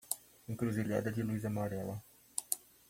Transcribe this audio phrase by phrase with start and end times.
[0.49, 2.03] Encruzilhada de luz amarela